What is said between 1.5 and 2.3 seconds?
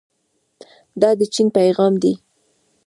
پیغام دی.